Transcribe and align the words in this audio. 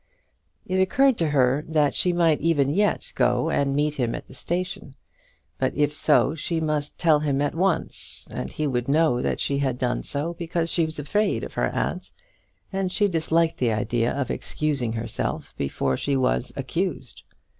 It 0.65 0.77
occurred 0.79 1.15
to 1.19 1.29
her 1.29 1.63
that 1.67 1.93
she 1.93 2.11
might 2.11 2.41
even 2.41 2.71
yet 2.71 3.11
go 3.13 3.51
and 3.51 3.75
meet 3.75 3.93
him 3.97 4.15
at 4.15 4.25
the 4.27 4.33
station. 4.33 4.95
But 5.59 5.75
if 5.75 5.93
so, 5.93 6.33
she 6.33 6.59
must 6.59 6.97
tell 6.97 7.19
him 7.19 7.39
at 7.39 7.53
once, 7.53 8.25
and 8.31 8.49
he 8.51 8.65
would 8.65 8.87
know 8.87 9.21
that 9.21 9.39
she 9.39 9.59
had 9.59 9.77
done 9.77 10.01
so 10.01 10.33
because 10.33 10.71
she 10.71 10.85
was 10.87 10.97
afraid 10.97 11.43
of 11.43 11.53
her 11.53 11.67
aunt, 11.69 12.11
and 12.73 12.91
she 12.91 13.07
disliked 13.07 13.59
the 13.59 13.71
idea 13.71 14.11
of 14.11 14.31
excusing 14.31 14.93
herself 14.93 15.53
before 15.55 15.95
she 15.97 16.15
was 16.17 16.51
accused. 16.55 17.21